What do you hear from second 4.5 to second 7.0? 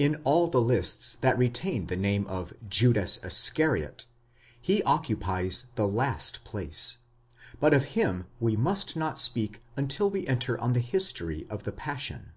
he occupies the last place,